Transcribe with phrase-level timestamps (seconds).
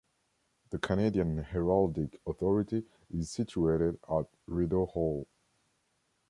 [0.71, 5.27] The Canadian Heraldic Authority is situated at Rideau Hall.